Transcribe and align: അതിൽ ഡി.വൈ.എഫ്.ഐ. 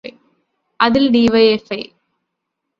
അതിൽ 0.79 1.03
ഡി.വൈ.എഫ്.ഐ. 1.09 1.81